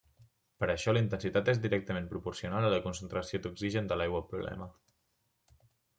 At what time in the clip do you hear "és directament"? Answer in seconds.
1.53-2.09